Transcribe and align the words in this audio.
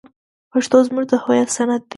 پښتو 0.51 0.77
زموږ 0.87 1.05
د 1.09 1.13
هویت 1.23 1.49
سند 1.57 1.71
دی. 1.83 1.89